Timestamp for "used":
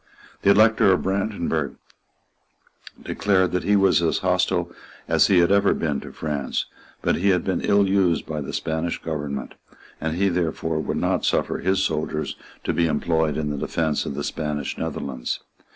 7.87-8.25